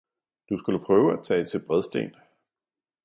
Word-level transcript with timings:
Du 0.49 0.57
skulle 0.57 0.79
prøve 0.85 1.13
at 1.17 1.23
tage 1.23 1.45
til 1.45 1.65
Bredsten 1.65 2.15